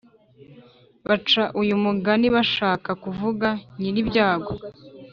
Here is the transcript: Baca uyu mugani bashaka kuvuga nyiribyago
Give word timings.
Baca 1.07 1.43
uyu 1.61 1.75
mugani 1.83 2.27
bashaka 2.35 2.89
kuvuga 3.03 3.47
nyiribyago 3.79 4.53